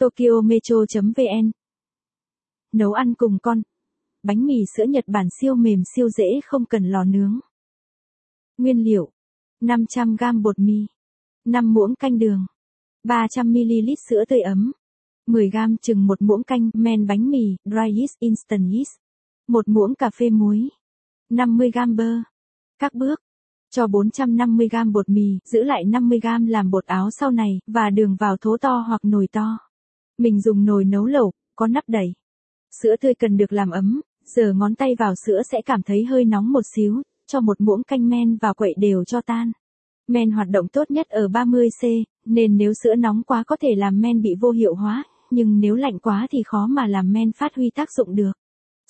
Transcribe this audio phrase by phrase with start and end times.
[0.00, 1.50] tokyometro.vn
[2.72, 3.62] Nấu ăn cùng con.
[4.22, 7.40] Bánh mì sữa Nhật Bản siêu mềm siêu dễ không cần lò nướng.
[8.58, 9.10] Nguyên liệu.
[9.60, 10.86] 500g bột mì.
[11.44, 12.46] 5 muỗng canh đường.
[13.04, 14.72] 300ml sữa tươi ấm.
[15.26, 18.98] 10g chừng một muỗng canh men bánh mì, dry yeast instant yeast.
[19.48, 20.68] một muỗng cà phê muối.
[21.30, 22.14] 50g bơ.
[22.78, 23.20] Các bước.
[23.70, 28.36] Cho 450g bột mì, giữ lại 50g làm bột áo sau này, và đường vào
[28.36, 29.69] thố to hoặc nồi to.
[30.20, 32.12] Mình dùng nồi nấu lẩu, có nắp đẩy.
[32.82, 36.24] Sữa tươi cần được làm ấm, giờ ngón tay vào sữa sẽ cảm thấy hơi
[36.24, 39.52] nóng một xíu, cho một muỗng canh men vào quậy đều cho tan.
[40.08, 44.00] Men hoạt động tốt nhất ở 30C, nên nếu sữa nóng quá có thể làm
[44.00, 47.54] men bị vô hiệu hóa, nhưng nếu lạnh quá thì khó mà làm men phát
[47.54, 48.32] huy tác dụng được.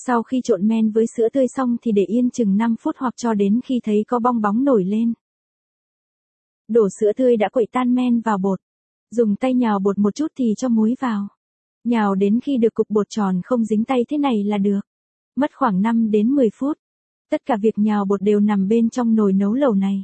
[0.07, 3.15] Sau khi trộn men với sữa tươi xong thì để yên chừng 5 phút hoặc
[3.17, 5.13] cho đến khi thấy có bong bóng nổi lên.
[6.69, 8.61] Đổ sữa tươi đã quậy tan men vào bột.
[9.11, 11.29] Dùng tay nhào bột một chút thì cho muối vào.
[11.85, 14.81] Nhào đến khi được cục bột tròn không dính tay thế này là được.
[15.37, 16.79] Mất khoảng 5 đến 10 phút.
[17.31, 20.03] Tất cả việc nhào bột đều nằm bên trong nồi nấu lẩu này.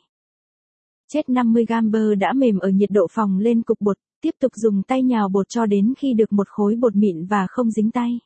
[1.08, 4.82] Chết 50g bơ đã mềm ở nhiệt độ phòng lên cục bột, tiếp tục dùng
[4.82, 8.20] tay nhào bột cho đến khi được một khối bột mịn và không dính tay.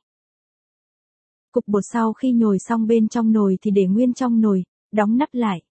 [1.53, 5.17] Cục bột sau khi nhồi xong bên trong nồi thì để nguyên trong nồi, đóng
[5.17, 5.63] nắp lại.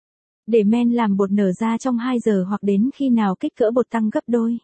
[0.47, 3.71] Để men làm bột nở ra trong 2 giờ hoặc đến khi nào kích cỡ
[3.75, 4.57] bột tăng gấp đôi.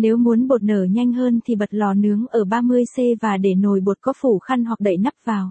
[0.00, 3.80] Nếu muốn bột nở nhanh hơn thì bật lò nướng ở 30C và để nồi
[3.80, 5.50] bột có phủ khăn hoặc đậy nắp vào.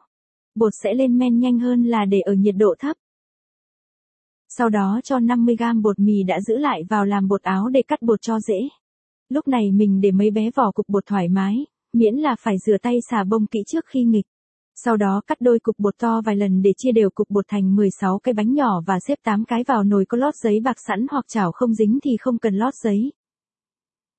[0.55, 2.97] Bột sẽ lên men nhanh hơn là để ở nhiệt độ thấp.
[4.49, 8.01] Sau đó cho 50g bột mì đã giữ lại vào làm bột áo để cắt
[8.01, 8.59] bột cho dễ.
[9.29, 12.77] Lúc này mình để mấy bé vỏ cục bột thoải mái, miễn là phải rửa
[12.81, 14.25] tay xà bông kỹ trước khi nghịch.
[14.75, 17.75] Sau đó cắt đôi cục bột to vài lần để chia đều cục bột thành
[17.75, 21.05] 16 cái bánh nhỏ và xếp 8 cái vào nồi có lót giấy bạc sẵn
[21.11, 23.11] hoặc chảo không dính thì không cần lót giấy.